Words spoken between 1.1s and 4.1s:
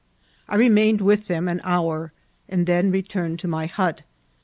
them an hour, and then returned to my hut.